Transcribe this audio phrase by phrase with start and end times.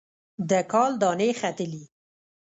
[0.49, 1.83] د کال دانې ختلي